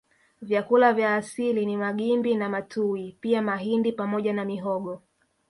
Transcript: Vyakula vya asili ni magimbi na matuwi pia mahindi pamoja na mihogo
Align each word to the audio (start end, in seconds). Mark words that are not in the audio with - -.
Vyakula 0.41 0.93
vya 0.93 1.15
asili 1.15 1.65
ni 1.65 1.77
magimbi 1.77 2.35
na 2.35 2.49
matuwi 2.49 3.17
pia 3.21 3.41
mahindi 3.41 3.91
pamoja 3.91 4.33
na 4.33 4.45
mihogo 4.45 5.01